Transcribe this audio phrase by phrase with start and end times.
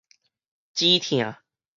[0.73, 1.35] 止疼